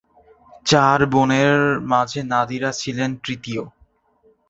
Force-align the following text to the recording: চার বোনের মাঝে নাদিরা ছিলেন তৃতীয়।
চার 0.65 0.99
বোনের 1.05 1.59
মাঝে 1.91 2.21
নাদিরা 2.31 2.69
ছিলেন 2.71 3.09
তৃতীয়। 3.23 3.63